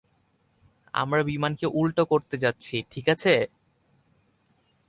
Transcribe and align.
আমরা 0.93 1.21
বিমানকে 1.23 1.65
উল্টো 1.73 2.03
করতে 2.05 2.35
যাচ্ছি, 2.37 2.75
ঠিক 2.91 3.05
আছে? 3.09 3.33